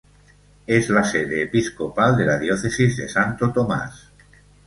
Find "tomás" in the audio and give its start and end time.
3.53-4.09